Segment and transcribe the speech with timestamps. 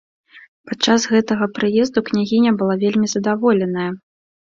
[0.69, 3.85] Падчас гэтага прыезду княгіня была вельмі задаволеная!